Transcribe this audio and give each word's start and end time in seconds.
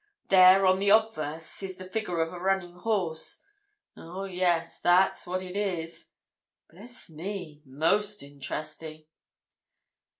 There, 0.29 0.65
on 0.65 0.79
the 0.79 0.89
obverse, 0.89 1.61
is 1.61 1.77
the 1.77 1.85
figure 1.85 2.21
of 2.21 2.33
a 2.33 2.39
running 2.39 2.73
horse. 2.73 3.43
Oh, 3.95 4.23
yes, 4.23 4.79
that's 4.81 5.27
what 5.27 5.43
it 5.43 5.55
is! 5.55 6.09
Bless 6.71 7.07
me!—most 7.07 8.23
interesting." 8.23 9.05